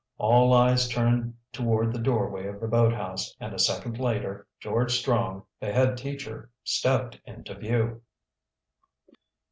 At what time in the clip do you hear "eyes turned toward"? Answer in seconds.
0.51-1.93